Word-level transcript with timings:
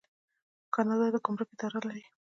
کاناډا 0.73 1.07
د 1.13 1.15
ګمرک 1.25 1.49
اداره 1.53 1.79
لري. 1.87 2.03